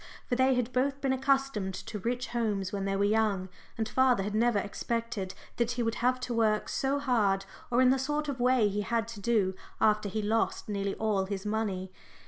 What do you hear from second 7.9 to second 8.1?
the